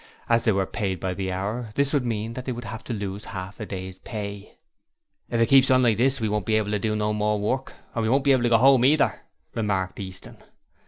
[0.27, 2.91] As they were paid by the hour, this would mean that they would have to
[2.93, 4.57] lose half a day's pay.
[5.29, 7.73] 'If it keeps on like this we won't be able to do no more work,
[7.93, 9.21] and we won't be able to go home either,'
[9.53, 10.37] remarked Easton.